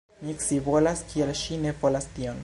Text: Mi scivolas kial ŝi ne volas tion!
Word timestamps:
Mi 0.27 0.33
scivolas 0.43 1.03
kial 1.11 1.33
ŝi 1.43 1.59
ne 1.67 1.75
volas 1.85 2.09
tion! 2.17 2.39